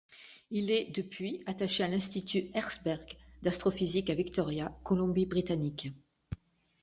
[0.49, 3.05] Il est depuis attaché à l'Institut Herzberg
[3.43, 5.89] d'astrophysique à Victoria, Colombie-Britannique.